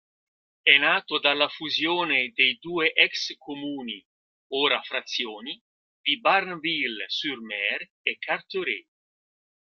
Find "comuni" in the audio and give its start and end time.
3.37-4.03